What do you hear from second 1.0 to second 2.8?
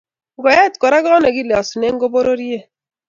konekilosu ko pororiet